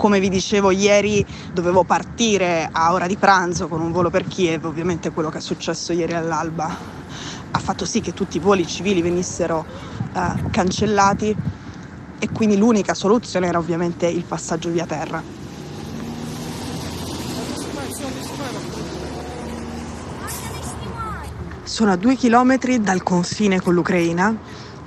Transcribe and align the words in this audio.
Come 0.00 0.18
vi 0.18 0.30
dicevo 0.30 0.70
ieri 0.70 1.22
dovevo 1.52 1.84
partire 1.84 2.66
a 2.72 2.94
ora 2.94 3.06
di 3.06 3.18
pranzo 3.18 3.68
con 3.68 3.82
un 3.82 3.92
volo 3.92 4.08
per 4.08 4.26
Kiev, 4.26 4.64
ovviamente 4.64 5.10
quello 5.10 5.28
che 5.28 5.36
è 5.36 5.40
successo 5.42 5.92
ieri 5.92 6.14
all'alba 6.14 6.74
ha 7.50 7.58
fatto 7.58 7.84
sì 7.84 8.00
che 8.00 8.14
tutti 8.14 8.38
i 8.38 8.40
voli 8.40 8.66
civili 8.66 9.02
venissero 9.02 9.62
uh, 10.14 10.48
cancellati 10.50 11.36
e 12.18 12.28
quindi 12.32 12.56
l'unica 12.56 12.94
soluzione 12.94 13.46
era 13.48 13.58
ovviamente 13.58 14.06
il 14.06 14.24
passaggio 14.24 14.70
via 14.70 14.86
terra. 14.86 15.22
Sono 21.62 21.92
a 21.92 21.96
due 21.96 22.16
chilometri 22.16 22.80
dal 22.80 23.02
confine 23.02 23.60
con 23.60 23.74
l'Ucraina, 23.74 24.34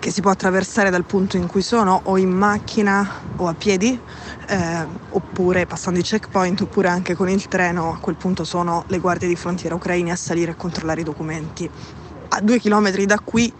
che 0.04 0.12
si 0.12 0.20
può 0.20 0.32
attraversare 0.32 0.90
dal 0.90 1.06
punto 1.06 1.38
in 1.38 1.48
cui 1.48 1.62
sono 1.62 2.02
o 2.04 2.18
in 2.18 2.30
macchina 2.30 3.10
o 3.38 3.48
a 3.48 3.54
piedi, 3.54 3.98
eh, 4.48 4.88
oppure 5.10 5.66
passando 5.66 6.00
i 6.00 6.04
checkpoint, 6.04 6.62
oppure 6.62 6.88
anche 6.88 7.16
con 7.16 7.30
il 7.30 7.48
treno. 7.48 7.94
A 7.94 7.98
quel 8.00 8.16
punto 8.16 8.44
sono 8.44 8.84
le 8.88 9.00
guardie 9.00 9.28
di 9.28 9.36
frontiera 9.36 9.76
ucraine 9.76 10.12
a 10.12 10.16
salire 10.16 10.52
e 10.52 10.56
controllare 10.56 11.02
i 11.02 11.04
documenti. 11.04 11.70
A 12.30 12.42
due 12.42 12.60
chilometri 12.60 13.06
da 13.06 13.20
qui 13.20 13.54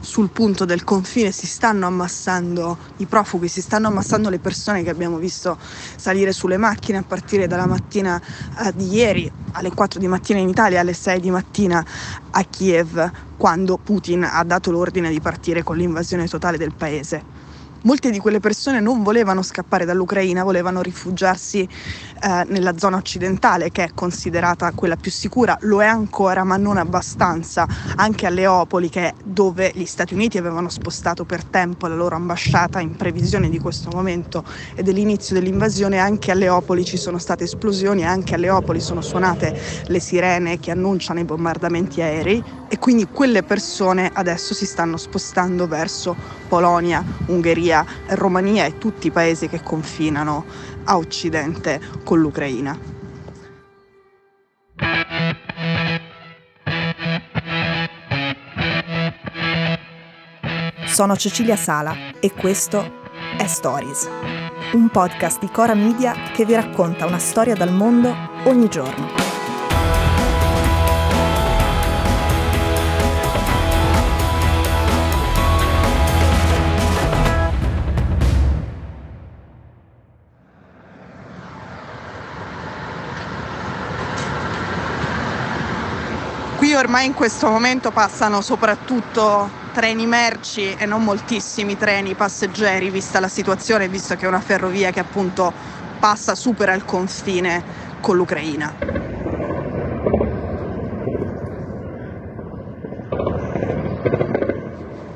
sul 0.00 0.30
punto 0.30 0.64
del 0.64 0.84
confine 0.84 1.32
si 1.32 1.46
stanno 1.46 1.86
ammassando 1.86 2.78
i 2.96 3.06
profughi, 3.06 3.48
si 3.48 3.60
stanno 3.60 3.88
ammassando 3.88 4.28
le 4.28 4.38
persone 4.38 4.82
che 4.82 4.90
abbiamo 4.90 5.16
visto 5.16 5.58
salire 5.96 6.32
sulle 6.32 6.56
macchine 6.56 6.98
a 6.98 7.04
partire 7.06 7.46
dalla 7.46 7.66
mattina 7.66 8.20
eh, 8.64 8.72
di 8.74 8.92
ieri 8.92 9.30
alle 9.52 9.72
4 9.72 9.98
di 9.98 10.06
mattina 10.06 10.38
in 10.38 10.48
Italia, 10.48 10.80
alle 10.80 10.92
6 10.92 11.20
di 11.20 11.30
mattina 11.30 11.84
a 12.30 12.44
Kiev, 12.44 13.10
quando 13.36 13.78
Putin 13.78 14.24
ha 14.24 14.42
dato 14.44 14.70
l'ordine 14.70 15.10
di 15.10 15.20
partire 15.20 15.62
con 15.62 15.76
l'invasione 15.76 16.28
totale 16.28 16.58
del 16.58 16.74
paese. 16.74 17.37
Molte 17.82 18.10
di 18.10 18.18
quelle 18.18 18.40
persone 18.40 18.80
non 18.80 19.04
volevano 19.04 19.40
scappare 19.42 19.84
dall'Ucraina, 19.84 20.42
volevano 20.42 20.82
rifugiarsi 20.82 21.60
eh, 21.62 22.44
nella 22.48 22.76
zona 22.76 22.96
occidentale, 22.96 23.70
che 23.70 23.84
è 23.84 23.90
considerata 23.94 24.72
quella 24.72 24.96
più 24.96 25.12
sicura, 25.12 25.56
lo 25.60 25.80
è 25.80 25.86
ancora, 25.86 26.42
ma 26.42 26.56
non 26.56 26.76
abbastanza. 26.76 27.68
Anche 27.94 28.26
a 28.26 28.30
Leopoli, 28.30 28.88
che 28.88 29.08
è 29.08 29.14
dove 29.22 29.70
gli 29.74 29.84
Stati 29.84 30.14
Uniti 30.14 30.38
avevano 30.38 30.68
spostato 30.68 31.24
per 31.24 31.44
tempo 31.44 31.86
la 31.86 31.94
loro 31.94 32.16
ambasciata 32.16 32.80
in 32.80 32.96
previsione 32.96 33.48
di 33.48 33.60
questo 33.60 33.90
momento 33.92 34.44
e 34.74 34.82
dell'inizio 34.82 35.36
dell'invasione, 35.36 35.98
anche 35.98 36.32
a 36.32 36.34
Leopoli 36.34 36.84
ci 36.84 36.96
sono 36.96 37.18
state 37.18 37.44
esplosioni, 37.44 38.04
anche 38.04 38.34
a 38.34 38.38
Leopoli 38.38 38.80
sono 38.80 39.02
suonate 39.02 39.56
le 39.86 40.00
sirene 40.00 40.58
che 40.58 40.72
annunciano 40.72 41.20
i 41.20 41.24
bombardamenti 41.24 42.02
aerei 42.02 42.42
e 42.68 42.78
quindi 42.78 43.06
quelle 43.06 43.42
persone 43.42 44.10
adesso 44.12 44.54
si 44.54 44.66
stanno 44.66 44.96
spostando 44.96 45.66
verso 45.66 46.14
Polonia, 46.48 47.04
Ungheria 47.26 47.84
Romania 48.08 48.64
e 48.66 48.78
tutti 48.78 49.08
i 49.08 49.10
paesi 49.10 49.48
che 49.48 49.62
confinano 49.62 50.44
a 50.84 50.96
occidente 50.96 51.80
con 52.04 52.20
l'Ucraina. 52.20 52.96
Sono 60.86 61.16
Cecilia 61.16 61.56
Sala 61.56 61.94
e 62.18 62.32
questo 62.32 63.06
è 63.36 63.46
Stories, 63.46 64.08
un 64.72 64.88
podcast 64.90 65.38
di 65.38 65.48
Cora 65.48 65.74
Media 65.74 66.12
che 66.32 66.44
vi 66.44 66.54
racconta 66.54 67.06
una 67.06 67.18
storia 67.18 67.54
dal 67.54 67.72
mondo 67.72 68.12
ogni 68.44 68.68
giorno. 68.68 69.27
Ormai 86.78 87.06
in 87.06 87.14
questo 87.14 87.48
momento 87.48 87.90
passano 87.90 88.40
soprattutto 88.40 89.50
treni 89.72 90.06
merci 90.06 90.74
e 90.74 90.86
non 90.86 91.02
moltissimi 91.02 91.76
treni 91.76 92.14
passeggeri, 92.14 92.88
vista 92.90 93.18
la 93.18 93.28
situazione, 93.28 93.88
visto 93.88 94.14
che 94.14 94.24
è 94.24 94.28
una 94.28 94.40
ferrovia 94.40 94.90
che 94.90 95.00
appunto 95.00 95.52
passa, 95.98 96.34
supera 96.36 96.74
il 96.74 96.84
confine 96.84 97.62
con 98.00 98.16
l'Ucraina. 98.16 98.74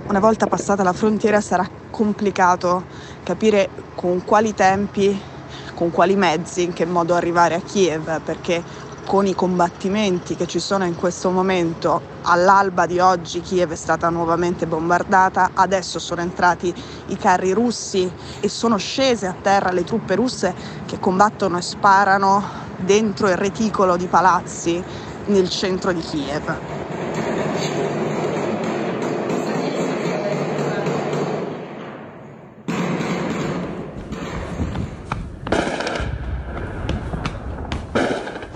Una 0.09 0.21
volta 0.21 0.47
passata 0.47 0.83
la 0.83 0.93
frontiera 0.93 1.41
sarà 1.41 1.67
complicato 1.91 2.84
capire 3.22 3.71
con 3.95 4.25
quali 4.25 4.53
tempi, 4.53 5.19
con 5.75 5.91
quali 5.91 6.17
mezzi, 6.17 6.65
in 6.65 6.72
che 6.72 6.84
modo 6.84 7.15
arrivare 7.15 7.55
a 7.55 7.61
Kiev, 7.61 8.21
perché 8.21 8.62
con 9.05 9.27
i 9.27 9.35
combattimenti 9.35 10.37
che 10.37 10.47
ci 10.47 10.61
sono 10.61 10.85
in 10.85 10.97
questo 10.97 11.31
momento. 11.31 12.11
All'alba 12.23 12.87
di 12.87 13.01
oggi 13.01 13.41
Kiev 13.41 13.73
è 13.73 13.77
stata 13.77 14.09
nuovamente 14.09 14.67
bombardata, 14.67 15.51
adesso 15.55 15.99
sono 15.99 16.21
entrati 16.21 16.73
i 17.07 17.17
carri 17.17 17.53
russi 17.53 18.11
e 18.41 18.49
sono 18.49 18.77
scese 18.77 19.27
a 19.27 19.35
terra 19.41 19.71
le 19.73 19.85
truppe 19.85 20.15
russe 20.15 20.55
che 20.87 20.99
combattono 21.01 21.59
e 21.59 21.63
sparano 21.63 22.45
dentro 22.77 23.29
il 23.29 23.37
reticolo 23.37 23.97
di 23.97 24.07
palazzi 24.07 24.83
nel 25.27 25.49
centro 25.49 25.93
di 25.93 26.01
Kiev. 26.01 26.81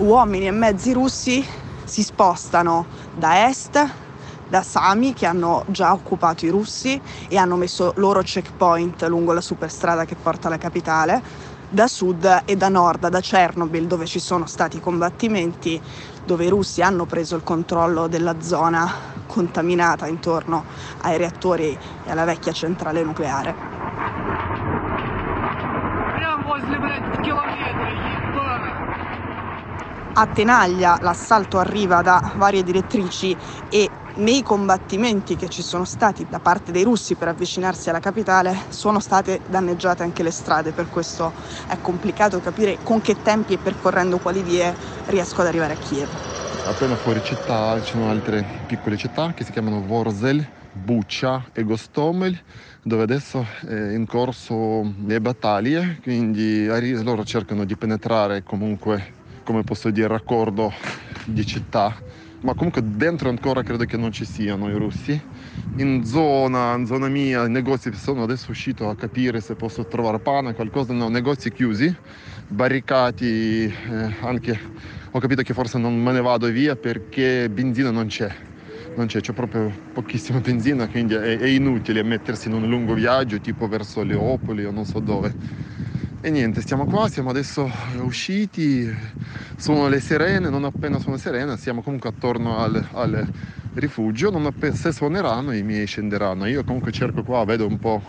Uomini 0.06 0.46
e 0.46 0.52
mezzi 0.52 0.92
russi 0.92 1.44
si 1.84 2.04
spostano 2.04 2.86
da 3.12 3.48
est, 3.48 3.94
da 4.46 4.62
Sami 4.62 5.12
che 5.12 5.26
hanno 5.26 5.64
già 5.66 5.92
occupato 5.92 6.46
i 6.46 6.48
russi 6.48 7.00
e 7.28 7.36
hanno 7.36 7.56
messo 7.56 7.92
loro 7.96 8.22
checkpoint 8.22 9.02
lungo 9.08 9.32
la 9.32 9.40
superstrada 9.40 10.04
che 10.04 10.14
porta 10.14 10.46
alla 10.46 10.58
capitale, 10.58 11.20
da 11.68 11.88
sud 11.88 12.42
e 12.44 12.54
da 12.54 12.68
nord, 12.68 13.08
da 13.08 13.20
Chernobyl 13.20 13.88
dove 13.88 14.06
ci 14.06 14.20
sono 14.20 14.46
stati 14.46 14.78
combattimenti, 14.78 15.80
dove 16.22 16.44
i 16.44 16.48
russi 16.48 16.82
hanno 16.82 17.04
preso 17.04 17.34
il 17.34 17.42
controllo 17.42 18.06
della 18.06 18.40
zona 18.40 18.88
contaminata 19.26 20.06
intorno 20.06 20.64
ai 20.98 21.16
reattori 21.16 21.76
e 22.04 22.10
alla 22.10 22.24
vecchia 22.24 22.52
centrale 22.52 23.02
nucleare. 23.02 23.75
A 30.18 30.26
Tenaglia 30.26 30.96
l'assalto 31.02 31.58
arriva 31.58 32.00
da 32.00 32.32
varie 32.36 32.62
direttrici 32.62 33.36
e 33.68 33.90
nei 34.14 34.42
combattimenti 34.42 35.36
che 35.36 35.48
ci 35.50 35.60
sono 35.62 35.84
stati 35.84 36.26
da 36.26 36.38
parte 36.38 36.72
dei 36.72 36.84
russi 36.84 37.16
per 37.16 37.28
avvicinarsi 37.28 37.90
alla 37.90 38.00
capitale 38.00 38.56
sono 38.70 38.98
state 38.98 39.42
danneggiate 39.46 40.02
anche 40.02 40.22
le 40.22 40.30
strade, 40.30 40.72
per 40.72 40.88
questo 40.88 41.34
è 41.68 41.76
complicato 41.82 42.40
capire 42.40 42.78
con 42.82 43.02
che 43.02 43.20
tempi 43.20 43.52
e 43.54 43.58
percorrendo 43.58 44.16
quali 44.16 44.42
vie 44.42 44.74
riesco 45.06 45.42
ad 45.42 45.48
arrivare 45.48 45.74
a 45.74 45.76
Kiev. 45.76 46.08
Appena 46.64 46.96
fuori 46.96 47.22
città 47.22 47.78
ci 47.82 47.90
sono 47.90 48.08
altre 48.08 48.42
piccole 48.66 48.96
città 48.96 49.32
che 49.34 49.44
si 49.44 49.52
chiamano 49.52 49.82
Vorzel, 49.82 50.44
Buccia 50.72 51.44
e 51.52 51.62
Gostomel 51.62 52.38
dove 52.82 53.02
adesso 53.02 53.44
è 53.68 53.92
in 53.92 54.06
corso 54.06 54.94
le 55.04 55.20
battaglie, 55.20 55.98
quindi 56.02 56.64
loro 57.02 57.22
cercano 57.24 57.64
di 57.64 57.76
penetrare 57.76 58.42
comunque 58.42 59.15
come 59.46 59.62
posso 59.62 59.90
dire, 59.90 60.08
raccordo 60.08 60.72
di 61.24 61.46
città. 61.46 61.94
Ma 62.40 62.52
comunque 62.54 62.82
dentro 62.84 63.28
ancora 63.28 63.62
credo 63.62 63.84
che 63.84 63.96
non 63.96 64.10
ci 64.10 64.24
siano 64.24 64.68
i 64.68 64.74
russi. 64.74 65.18
In 65.76 66.04
zona, 66.04 66.74
in 66.74 66.84
zona 66.84 67.06
mia, 67.08 67.46
i 67.46 67.50
negozi 67.50 67.92
sono 67.94 68.24
adesso 68.24 68.50
uscito 68.50 68.88
a 68.88 68.96
capire 68.96 69.40
se 69.40 69.54
posso 69.54 69.86
trovare 69.86 70.18
pane, 70.18 70.52
qualcosa, 70.52 70.92
no, 70.92 71.08
negozi 71.08 71.52
chiusi, 71.52 71.94
barricati, 72.48 73.64
eh, 73.64 74.14
anche 74.20 74.58
ho 75.12 75.18
capito 75.20 75.42
che 75.42 75.54
forse 75.54 75.78
non 75.78 75.96
me 76.02 76.12
ne 76.12 76.20
vado 76.20 76.48
via 76.48 76.74
perché 76.74 77.48
benzina 77.48 77.90
non 77.90 78.06
c'è 78.06 78.34
non 78.96 79.06
c'è, 79.06 79.20
c'è 79.20 79.32
proprio 79.32 79.70
pochissima 79.92 80.40
benzina, 80.40 80.88
quindi 80.88 81.14
è, 81.14 81.38
è, 81.38 81.46
inutile 81.46 82.02
mettersi 82.02 82.48
in 82.48 82.54
un 82.54 82.66
lungo 82.66 82.94
viaggio 82.94 83.38
tipo 83.40 83.68
verso 83.68 84.02
Leopoli 84.02 84.64
o 84.64 84.70
non 84.70 84.86
so 84.86 85.00
dove. 85.00 85.34
E 86.26 86.30
niente, 86.30 86.60
stiamo 86.60 86.86
qua, 86.86 87.08
siamo 87.08 87.30
adesso 87.30 87.70
usciti, 88.00 88.92
sono 89.54 89.86
le 89.86 90.00
sirene, 90.00 90.50
non 90.50 90.64
appena 90.64 90.98
sono 90.98 91.16
sirene, 91.18 91.56
siamo 91.56 91.82
comunque 91.82 92.08
attorno 92.08 92.58
al, 92.58 92.84
al 92.94 93.30
rifugio, 93.74 94.30
non 94.30 94.44
appena, 94.44 94.74
se 94.74 94.90
suoneranno 94.90 95.54
i 95.54 95.62
miei 95.62 95.86
scenderanno. 95.86 96.46
Io 96.46 96.64
comunque 96.64 96.90
cerco 96.90 97.22
qua, 97.22 97.44
vedo 97.44 97.64
un 97.68 97.78
po', 97.78 98.02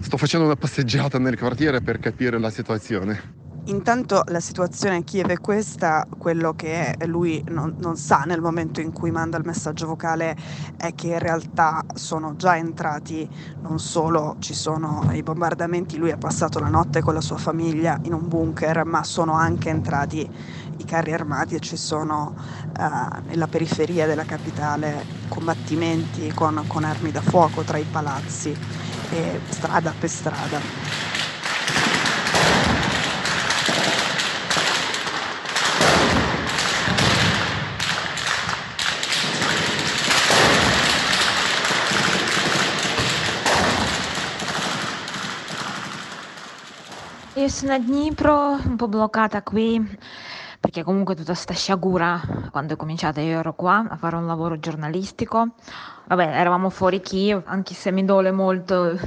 sto 0.00 0.16
facendo 0.16 0.46
una 0.46 0.56
passeggiata 0.56 1.20
nel 1.20 1.38
quartiere 1.38 1.80
per 1.80 2.00
capire 2.00 2.40
la 2.40 2.50
situazione. 2.50 3.43
Intanto 3.66 4.24
la 4.26 4.40
situazione 4.40 4.96
a 4.96 5.00
Kiev 5.00 5.28
è 5.28 5.38
questa, 5.38 6.06
quello 6.18 6.52
che 6.52 6.94
lui 7.06 7.42
non, 7.48 7.76
non, 7.78 7.96
sa 7.96 8.24
nel 8.26 8.42
momento 8.42 8.82
in 8.82 8.92
cui 8.92 9.10
manda 9.10 9.38
il 9.38 9.46
messaggio 9.46 9.86
vocale 9.86 10.36
è 10.76 10.94
che 10.94 11.06
in 11.06 11.18
realtà 11.18 11.82
sono 11.94 12.36
già 12.36 12.58
entrati, 12.58 13.26
non 13.62 13.78
solo 13.78 14.36
ci 14.40 14.52
sono 14.52 15.08
i 15.12 15.22
bombardamenti, 15.22 15.96
lui 15.96 16.10
ha 16.10 16.18
passato 16.18 16.58
la 16.58 16.68
notte 16.68 17.00
con 17.00 17.14
la 17.14 17.22
sua 17.22 17.38
famiglia 17.38 17.98
in 18.02 18.12
un 18.12 18.28
bunker, 18.28 18.84
ma 18.84 19.02
sono 19.02 19.32
anche 19.32 19.70
entrati 19.70 20.28
i 20.76 20.84
carri 20.84 21.14
armati 21.14 21.54
e 21.54 21.60
ci 21.60 21.78
sono 21.78 22.34
uh, 22.36 23.26
nella 23.26 23.46
periferia 23.46 24.04
della 24.04 24.24
capitale 24.24 25.06
combattimenti 25.28 26.30
con, 26.34 26.62
con 26.66 26.84
armi 26.84 27.10
da 27.10 27.22
fuoco 27.22 27.62
tra 27.62 27.78
i 27.78 27.86
palazzi 27.90 28.54
e 29.10 29.40
strada 29.48 29.94
per 29.98 30.10
strada. 30.10 31.13
Sono 47.46 47.74
a 47.74 47.78
Dnipro, 47.78 48.52
un 48.52 48.76
po' 48.76 48.88
bloccata 48.88 49.42
qui, 49.42 49.98
perché 50.58 50.82
comunque 50.82 51.14
tutta 51.14 51.34
sta 51.34 51.52
sciagura, 51.52 52.20
quando 52.50 52.72
è 52.72 52.76
cominciata 52.76 53.20
io 53.20 53.38
ero 53.38 53.54
qua 53.54 53.86
a 53.88 53.96
fare 53.96 54.16
un 54.16 54.26
lavoro 54.26 54.58
giornalistico. 54.58 55.50
Vabbè, 56.06 56.24
eravamo 56.24 56.70
fuori 56.70 57.00
Kiev, 57.00 57.42
anche 57.44 57.74
se 57.74 57.92
mi 57.92 58.04
dole 58.04 58.32
molto 58.32 58.98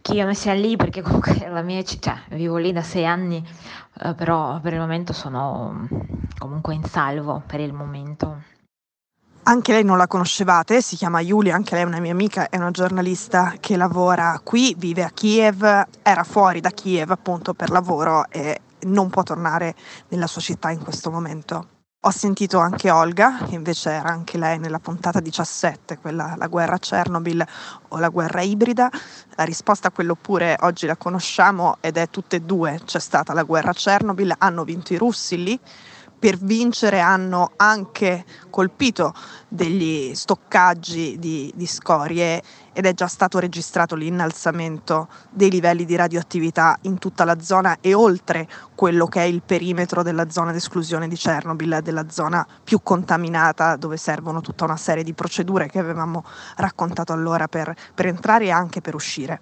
che 0.00 0.12
io 0.12 0.24
non 0.24 0.34
sia 0.34 0.54
lì, 0.54 0.76
perché 0.76 1.02
comunque 1.02 1.48
la 1.48 1.62
mia 1.62 1.82
città, 1.82 2.20
vivo 2.30 2.56
lì 2.56 2.72
da 2.72 2.82
sei 2.82 3.04
anni, 3.04 3.44
però 4.16 4.60
per 4.60 4.72
il 4.72 4.78
momento 4.78 5.12
sono 5.12 5.88
comunque 6.38 6.74
in 6.74 6.84
salvo, 6.84 7.42
per 7.44 7.60
il 7.60 7.72
momento. 7.72 8.42
Anche 9.48 9.72
lei 9.72 9.82
non 9.82 9.96
la 9.96 10.06
conoscevate, 10.06 10.82
si 10.82 10.94
chiama 10.94 11.20
Yulia, 11.20 11.54
anche 11.54 11.74
lei 11.74 11.82
è 11.82 11.86
una 11.86 12.00
mia 12.00 12.12
amica, 12.12 12.50
è 12.50 12.58
una 12.58 12.70
giornalista 12.70 13.54
che 13.58 13.78
lavora 13.78 14.38
qui, 14.44 14.74
vive 14.76 15.02
a 15.02 15.08
Kiev, 15.08 15.86
era 16.02 16.22
fuori 16.22 16.60
da 16.60 16.68
Kiev 16.68 17.10
appunto 17.10 17.54
per 17.54 17.70
lavoro 17.70 18.26
e 18.28 18.60
non 18.80 19.08
può 19.08 19.22
tornare 19.22 19.74
nella 20.08 20.26
sua 20.26 20.42
città 20.42 20.70
in 20.70 20.84
questo 20.84 21.10
momento. 21.10 21.66
Ho 22.02 22.10
sentito 22.10 22.58
anche 22.58 22.90
Olga, 22.90 23.38
che 23.48 23.54
invece 23.54 23.92
era 23.92 24.10
anche 24.10 24.36
lei 24.36 24.58
nella 24.58 24.80
puntata 24.80 25.18
17, 25.18 25.96
quella 25.96 26.34
la 26.36 26.46
guerra 26.46 26.74
a 26.74 26.78
Chernobyl 26.78 27.42
o 27.88 27.98
la 27.98 28.10
guerra 28.10 28.42
ibrida. 28.42 28.90
La 29.34 29.44
risposta 29.44 29.88
a 29.88 29.90
quello 29.90 30.14
pure 30.14 30.58
oggi 30.60 30.84
la 30.84 30.96
conosciamo 30.96 31.78
ed 31.80 31.96
è 31.96 32.10
tutte 32.10 32.36
e 32.36 32.40
due. 32.40 32.82
C'è 32.84 33.00
stata 33.00 33.32
la 33.32 33.44
guerra 33.44 33.70
a 33.70 33.74
Chernobyl, 33.74 34.34
hanno 34.36 34.64
vinto 34.64 34.92
i 34.92 34.98
russi 34.98 35.42
lì, 35.42 35.58
per 36.18 36.36
vincere 36.36 37.00
hanno 37.00 37.52
anche 37.56 38.24
colpito 38.50 39.14
degli 39.46 40.14
stoccaggi 40.14 41.18
di, 41.18 41.52
di, 41.54 41.66
scorie 41.66 42.42
ed 42.72 42.86
è 42.86 42.92
già 42.92 43.06
stato 43.06 43.38
registrato 43.38 43.94
l'innalzamento 43.94 45.08
dei 45.30 45.50
livelli 45.50 45.84
di 45.84 45.96
radioattività 45.96 46.76
in 46.82 46.98
tutta 46.98 47.24
la 47.24 47.40
zona 47.40 47.78
e 47.80 47.94
oltre 47.94 48.48
quello 48.74 49.06
che 49.06 49.20
è 49.20 49.24
il 49.24 49.42
perimetro 49.44 50.02
della 50.02 50.28
zona 50.28 50.52
d'esclusione 50.52 51.08
di 51.08 51.16
Chernobyl, 51.16 51.80
della 51.82 52.08
zona 52.10 52.46
più 52.62 52.80
contaminata 52.82 53.76
dove 53.76 53.96
servono 53.96 54.40
tutta 54.40 54.64
una 54.64 54.76
serie 54.76 55.04
di 55.04 55.14
procedure 55.14 55.68
che 55.68 55.78
avevamo 55.78 56.24
raccontato 56.56 57.12
allora 57.12 57.48
per, 57.48 57.74
per 57.94 58.06
entrare 58.06 58.46
e 58.46 58.50
anche 58.50 58.80
per 58.80 58.94
uscire. 58.94 59.40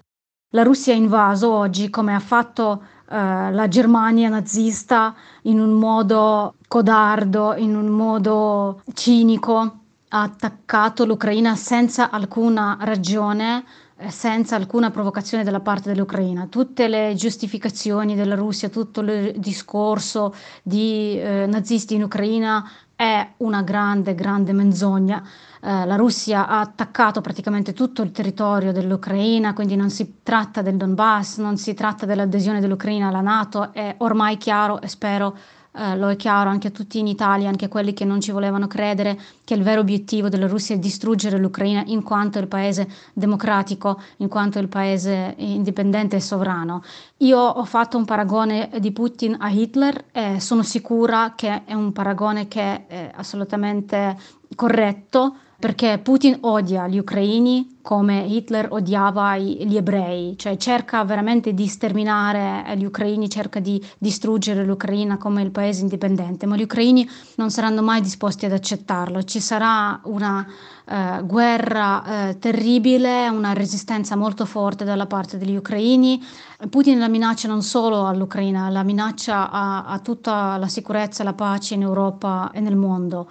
La 0.51 0.63
Russia 0.63 0.95
ha 0.95 0.97
invaso 0.97 1.53
oggi 1.53 1.91
come 1.91 2.15
ha 2.15 2.21
fatto 2.21 2.83
eh, 3.09 3.53
la 3.53 3.69
Germania 3.69 4.29
nazista 4.29 5.15
in 5.43 5.61
un 5.61 5.73
modo 5.73 6.55
codardo, 6.69 7.55
in 7.57 7.77
un 7.77 7.87
modo 7.87 8.83
cinico, 8.95 9.79
ha 10.09 10.23
attaccato 10.23 11.05
l'Ucraina 11.05 11.55
senza 11.57 12.11
alcuna 12.11 12.79
ragione, 12.81 13.65
senza 14.09 14.57
alcuna 14.57 14.91
provocazione 14.91 15.43
dalla 15.45 15.61
parte 15.61 15.93
dell'Ucraina. 15.93 16.47
Tutte 16.47 16.89
le 16.89 17.15
giustificazioni 17.17 18.15
della 18.15 18.35
Russia, 18.35 18.69
tutto 18.69 19.01
il 19.01 19.35
discorso 19.39 20.35
di 20.63 21.19
eh, 21.19 21.47
nazisti 21.47 21.95
in 21.95 22.03
Ucraina 22.03 22.69
è 22.97 23.35
una 23.39 23.63
grande, 23.63 24.15
grande 24.15 24.55
menzogna. 24.55 25.23
Eh, 25.61 25.85
la 25.85 25.97
Russia 25.97 26.49
ha 26.49 26.61
attaccato 26.61 27.21
praticamente 27.21 27.75
tutto 27.75 28.03
il 28.03 28.11
territorio 28.11 28.73
dell'Ucraina, 28.73 29.53
quindi 29.53 29.77
non 29.77 29.91
si 29.91 30.21
tratta 30.23 30.63
del 30.63 30.77
Donbass, 30.77 31.37
non 31.39 31.59
si 31.59 31.75
tratta 31.75 32.07
dell'adesione 32.07 32.61
dell'Ucraina 32.61 33.09
alla 33.09 33.21
Nato, 33.21 33.73
è 33.73 33.95
ormai 33.99 34.39
chiaro 34.39 34.81
e 34.81 34.89
spero 34.89 35.37
eh, 35.77 35.97
lo 35.97 36.09
è 36.09 36.17
chiaro 36.17 36.49
anche 36.49 36.69
a 36.69 36.71
tutti 36.71 36.99
in 36.99 37.07
Italia, 37.07 37.49
anche 37.49 37.67
a 37.67 37.69
quelli 37.69 37.93
che 37.93 38.05
non 38.05 38.21
ci 38.21 38.31
volevano 38.31 38.67
credere, 38.67 39.19
che 39.45 39.55
il 39.55 39.63
vero 39.63 39.81
obiettivo 39.81 40.29
della 40.29 40.47
Russia 40.47 40.75
è 40.75 40.79
distruggere 40.79 41.39
l'Ucraina 41.39 41.83
in 41.87 42.03
quanto 42.03 42.39
il 42.39 42.47
paese 42.47 42.89
democratico, 43.13 44.01
in 44.19 44.29
quanto 44.29 44.59
il 44.59 44.69
paese 44.69 45.35
indipendente 45.37 46.17
e 46.17 46.21
sovrano. 46.21 46.83
Io 47.19 47.39
ho 47.39 47.65
fatto 47.65 47.97
un 47.97 48.05
paragone 48.05 48.71
di 48.79 48.91
Putin 48.93 49.37
a 49.39 49.51
Hitler 49.51 50.07
e 50.13 50.41
sono 50.41 50.63
sicura 50.63 51.35
che 51.37 51.65
è 51.65 51.75
un 51.75 51.93
paragone 51.93 52.49
che 52.49 52.87
è 52.87 53.11
assolutamente 53.15 54.17
corretto 54.55 55.37
perché 55.59 55.99
Putin 56.03 56.39
odia 56.43 56.87
gli 56.87 56.99
ucraini 56.99 57.79
come 57.81 58.25
Hitler 58.25 58.67
odiava 58.71 59.39
gli 59.39 59.77
ebrei, 59.77 60.37
cioè 60.37 60.57
cerca 60.57 61.05
veramente 61.05 61.55
di 61.55 61.69
sterminare 61.69 62.77
gli 62.77 62.85
ucraini, 62.85 63.31
cerca 63.31 63.61
di 63.61 63.81
distruggere 63.97 64.65
l'Ucraina 64.65 65.19
come 65.19 65.43
il 65.43 65.53
paese 65.53 65.83
indipendente, 65.83 66.47
ma 66.47 66.57
gli 66.57 66.63
ucraini 66.63 67.09
non 67.37 67.51
saranno 67.51 67.83
mai 67.83 68.01
disposti 68.01 68.45
ad 68.45 68.53
accettarlo, 68.53 69.23
ci 69.23 69.39
sarà 69.39 70.01
una 70.03 70.45
eh, 70.85 71.21
guerra 71.23 72.29
eh, 72.29 72.39
terribile, 72.41 73.29
una 73.29 73.53
resistenza 73.53 74.17
molto 74.17 74.47
forte 74.47 74.85
dalla 74.85 75.07
parte 75.07 75.39
degli 75.39 75.55
ucraini. 75.55 76.21
Putin 76.69 76.99
la 76.99 77.09
minaccia 77.09 77.47
non 77.47 77.63
solo 77.63 78.07
all'Ucraina, 78.07 78.69
la 78.69 78.83
minaccia 78.83 79.49
a, 79.49 79.85
a 79.85 79.99
tutta 80.01 80.57
la 80.57 80.69
sicurezza 80.69 81.23
e 81.23 81.25
la 81.25 81.35
pace 81.35 81.75
in 81.75 81.83
Europa 81.83 82.51
e 82.53 82.59
nel 82.59 82.77
mondo. 82.77 83.29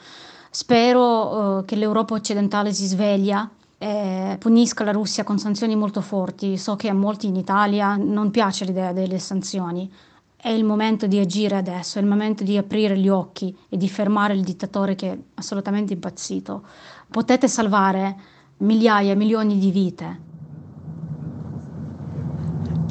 Spero 0.55 1.57
uh, 1.57 1.65
che 1.65 1.75
l'Europa 1.75 2.13
occidentale 2.13 2.71
si 2.71 2.85
sveglia 2.85 3.49
e 3.77 4.37
punisca 4.39 4.85
la 4.85 4.93
Russia 4.93 5.25
con 5.25 5.37
sanzioni 5.37 5.75
molto 5.75 5.99
forti. 5.99 6.57
So 6.57 6.77
che 6.77 6.87
a 6.87 6.93
molti 6.93 7.27
in 7.27 7.35
Italia 7.35 7.97
non 7.97 8.31
piace 8.31 8.63
l'idea 8.63 8.93
delle 8.93 9.19
sanzioni. 9.19 9.91
È 10.33 10.47
il 10.47 10.63
momento 10.63 11.07
di 11.07 11.19
agire 11.19 11.57
adesso, 11.57 11.99
è 11.99 12.01
il 12.01 12.07
momento 12.07 12.45
di 12.45 12.55
aprire 12.55 12.97
gli 12.97 13.09
occhi 13.09 13.53
e 13.67 13.75
di 13.75 13.89
fermare 13.89 14.33
il 14.33 14.43
dittatore 14.43 14.95
che 14.95 15.11
è 15.11 15.17
assolutamente 15.33 15.91
impazzito. 15.91 16.63
Potete 17.11 17.49
salvare 17.49 18.15
migliaia, 18.59 19.13
milioni 19.13 19.59
di 19.59 19.71
vite, 19.71 20.19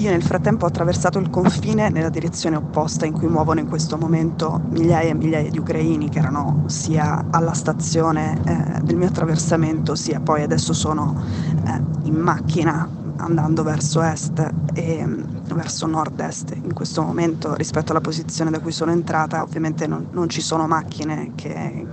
io 0.05 0.11
nel 0.11 0.23
frattempo 0.23 0.67
ho 0.67 0.69
attraversato 0.69 1.19
il 1.19 1.31
confine 1.31 1.89
nella 1.89 2.11
direzione 2.11 2.57
opposta 2.57 3.07
in 3.07 3.15
cui 3.15 3.27
muovono 3.27 3.61
in 3.61 3.67
questo 3.67 3.97
momento 3.97 4.61
migliaia 4.69 5.11
e 5.11 5.15
migliaia 5.15 5.49
di 5.49 5.59
ucraini 5.59 6.11
che 6.11 6.19
erano 6.19 6.65
sia 6.67 7.25
alla 7.31 7.55
stazione 7.55 8.39
eh, 8.45 8.83
del 8.83 8.97
mio 8.97 9.09
attraversamento 9.09 9.95
sia 9.95 10.21
poi 10.21 10.43
adesso 10.43 10.75
sono 10.75 11.25
eh, 11.67 11.81
in 12.03 12.17
macchina 12.17 12.87
andando 13.17 13.63
verso 13.63 14.03
est 14.03 14.53
e 14.75 15.07
mm, 15.07 15.23
verso 15.55 15.87
nord-est. 15.87 16.55
In 16.63 16.75
questo 16.75 17.03
momento 17.03 17.55
rispetto 17.55 17.93
alla 17.93 18.03
posizione 18.03 18.51
da 18.51 18.61
cui 18.61 18.73
sono 18.73 18.91
entrata 18.91 19.43
ovviamente 19.43 19.87
non, 19.87 20.09
non 20.11 20.29
ci 20.29 20.43
sono 20.43 20.67
macchine 20.67 21.33
che, 21.35 21.87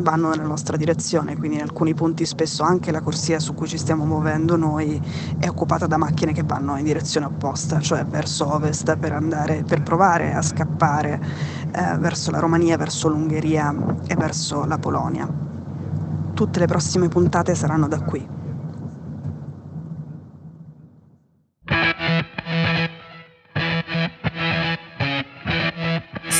vanno 0.00 0.30
nella 0.30 0.42
nostra 0.42 0.76
direzione, 0.76 1.36
quindi 1.36 1.56
in 1.56 1.62
alcuni 1.62 1.94
punti 1.94 2.24
spesso 2.24 2.62
anche 2.62 2.90
la 2.90 3.00
corsia 3.00 3.38
su 3.38 3.54
cui 3.54 3.66
ci 3.66 3.78
stiamo 3.78 4.04
muovendo 4.04 4.56
noi 4.56 5.00
è 5.38 5.48
occupata 5.48 5.86
da 5.86 5.96
macchine 5.96 6.32
che 6.32 6.42
vanno 6.42 6.76
in 6.76 6.84
direzione 6.84 7.26
opposta, 7.26 7.80
cioè 7.80 8.04
verso 8.04 8.52
ovest 8.52 8.96
per 8.96 9.12
andare 9.12 9.62
per 9.66 9.82
provare 9.82 10.34
a 10.34 10.42
scappare 10.42 11.20
eh, 11.72 11.98
verso 11.98 12.30
la 12.30 12.38
Romania, 12.38 12.76
verso 12.76 13.08
l'Ungheria 13.08 13.74
e 14.06 14.14
verso 14.14 14.64
la 14.64 14.78
Polonia. 14.78 15.28
Tutte 16.34 16.58
le 16.58 16.66
prossime 16.66 17.08
puntate 17.08 17.54
saranno 17.54 17.88
da 17.88 18.00
qui. 18.00 18.42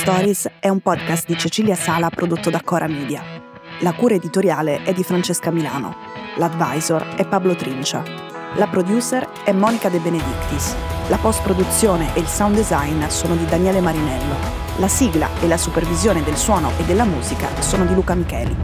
Stories 0.05 0.47
è 0.59 0.69
un 0.69 0.81
podcast 0.81 1.25
di 1.25 1.35
Cecilia 1.35 1.73
Sala 1.73 2.11
prodotto 2.11 2.51
da 2.51 2.61
Cora 2.61 2.87
Media. 2.87 3.44
La 3.79 3.91
cura 3.91 4.15
editoriale 4.15 4.83
è 4.83 4.93
di 4.93 5.03
Francesca 5.03 5.51
Milano. 5.51 5.97
L'advisor 6.37 7.15
è 7.15 7.27
Pablo 7.27 7.55
Trincia. 7.55 8.03
La 8.55 8.67
producer 8.67 9.27
è 9.43 9.51
Monica 9.51 9.89
De 9.89 9.99
Benedictis. 9.99 10.73
La 11.09 11.17
post-produzione 11.17 12.15
e 12.15 12.21
il 12.21 12.27
sound 12.27 12.55
design 12.55 13.03
sono 13.07 13.35
di 13.35 13.45
Daniele 13.45 13.81
Marinello. 13.81 14.35
La 14.77 14.87
sigla 14.87 15.27
e 15.41 15.47
la 15.47 15.57
supervisione 15.57 16.23
del 16.23 16.37
suono 16.37 16.71
e 16.77 16.83
della 16.85 17.03
musica 17.03 17.49
sono 17.61 17.83
di 17.83 17.93
Luca 17.93 18.15
Micheli. 18.15 18.55